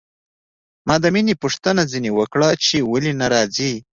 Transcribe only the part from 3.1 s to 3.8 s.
نه راځي.